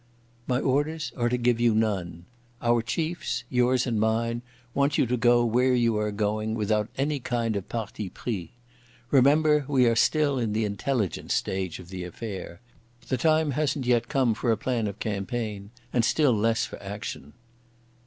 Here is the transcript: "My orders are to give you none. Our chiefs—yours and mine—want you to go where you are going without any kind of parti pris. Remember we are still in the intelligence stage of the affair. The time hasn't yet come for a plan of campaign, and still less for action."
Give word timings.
"My 0.47 0.59
orders 0.59 1.11
are 1.15 1.29
to 1.29 1.37
give 1.37 1.59
you 1.61 1.75
none. 1.75 2.25
Our 2.59 2.81
chiefs—yours 2.81 3.85
and 3.85 3.99
mine—want 3.99 4.97
you 4.97 5.05
to 5.05 5.15
go 5.15 5.45
where 5.45 5.75
you 5.75 5.95
are 5.99 6.09
going 6.11 6.55
without 6.55 6.89
any 6.97 7.19
kind 7.19 7.55
of 7.55 7.69
parti 7.69 8.09
pris. 8.09 8.47
Remember 9.11 9.63
we 9.67 9.85
are 9.85 9.95
still 9.95 10.39
in 10.39 10.53
the 10.53 10.65
intelligence 10.65 11.35
stage 11.35 11.77
of 11.77 11.89
the 11.89 12.03
affair. 12.03 12.61
The 13.09 13.17
time 13.17 13.51
hasn't 13.51 13.85
yet 13.85 14.07
come 14.09 14.33
for 14.33 14.51
a 14.51 14.57
plan 14.57 14.87
of 14.87 14.97
campaign, 14.97 15.69
and 15.93 16.03
still 16.03 16.33
less 16.33 16.65
for 16.65 16.81
action." 16.81 17.33